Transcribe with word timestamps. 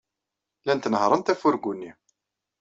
Llant 0.63 0.89
nehhṛent 0.91 1.31
afurgu-nni. 1.33 1.91